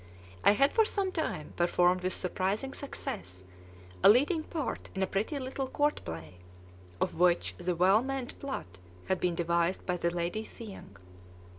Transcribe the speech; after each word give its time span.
I 0.43 0.53
had 0.53 0.73
for 0.73 0.83
some 0.83 1.11
time 1.11 1.53
performed 1.55 2.01
with 2.01 2.13
surprising 2.15 2.73
success 2.73 3.43
a 4.03 4.09
leading 4.09 4.41
part 4.41 4.89
in 4.95 5.03
a 5.03 5.05
pretty 5.05 5.37
little 5.37 5.67
court 5.67 6.01
play, 6.03 6.39
of 6.99 7.13
which 7.19 7.53
the 7.59 7.75
well 7.75 8.01
meant 8.01 8.39
plot 8.39 8.79
had 9.05 9.19
been 9.19 9.35
devised 9.35 9.85
by 9.85 9.97
the 9.97 10.09
Lady 10.09 10.43
Thieng. 10.43 10.97